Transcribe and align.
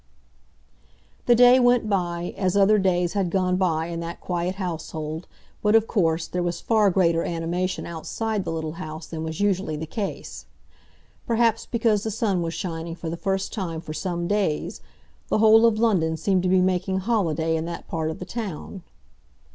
The 1.27 1.35
day 1.35 1.59
went 1.59 1.87
by, 1.87 2.33
as 2.35 2.57
other 2.57 2.79
days 2.79 3.13
had 3.13 3.29
gone 3.29 3.55
by 3.57 3.85
in 3.85 3.99
that 3.99 4.19
quiet 4.19 4.55
household, 4.55 5.27
but, 5.61 5.75
of 5.75 5.85
course, 5.85 6.25
there 6.25 6.41
was 6.41 6.59
far 6.59 6.89
greater 6.89 7.23
animation 7.23 7.85
outside 7.85 8.43
the 8.43 8.51
little 8.51 8.71
house 8.81 9.05
than 9.05 9.23
was 9.23 9.39
usually 9.41 9.75
the 9.75 9.85
case. 9.85 10.47
Perhaps 11.27 11.67
because 11.67 12.01
the 12.01 12.09
sun 12.09 12.41
was 12.41 12.55
shining 12.55 12.95
for 12.95 13.11
the 13.11 13.15
first 13.15 13.53
time 13.53 13.79
for 13.79 13.93
some 13.93 14.27
days, 14.27 14.81
the 15.27 15.37
whole 15.37 15.67
of 15.67 15.77
London 15.77 16.17
seemed 16.17 16.41
to 16.41 16.49
be 16.49 16.61
making 16.61 16.97
holiday 17.01 17.55
in 17.55 17.65
that 17.65 17.87
part 17.87 18.09
of 18.09 18.17
the 18.17 18.25
town. 18.25 18.81